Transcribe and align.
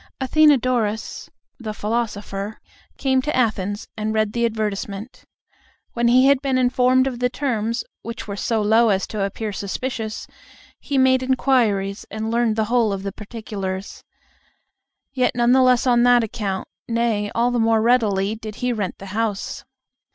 Athenodorus, 0.19 1.29
the 1.59 1.75
philosopher, 1.75 2.59
came 2.97 3.21
to 3.21 3.35
Athens 3.35 3.87
and 3.95 4.15
read 4.15 4.33
the 4.33 4.47
advertisement. 4.47 5.25
When 5.93 6.07
he 6.07 6.25
had 6.25 6.41
been 6.41 6.57
informed 6.57 7.05
of 7.05 7.19
the 7.19 7.29
terms, 7.29 7.83
which 8.01 8.27
were 8.27 8.35
so 8.35 8.63
low 8.63 8.89
as 8.89 9.05
to 9.05 9.21
appear 9.23 9.53
suspicious, 9.53 10.25
he 10.79 10.97
made 10.97 11.21
inquiries, 11.21 12.07
and 12.09 12.31
learned 12.31 12.55
the 12.55 12.65
whole 12.65 12.91
of 12.91 13.03
the 13.03 13.11
particulars. 13.11 14.03
Yet 15.13 15.35
none 15.35 15.51
the 15.51 15.61
less 15.61 15.85
on 15.85 16.01
that 16.01 16.23
account, 16.23 16.67
nay, 16.87 17.29
all 17.35 17.51
the 17.51 17.59
more 17.59 17.79
readily, 17.79 18.33
did 18.33 18.55
he 18.55 18.73
rent 18.73 18.97
the 18.97 19.05
house. 19.13 19.63